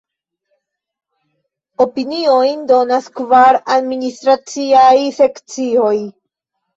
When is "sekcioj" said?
5.19-5.93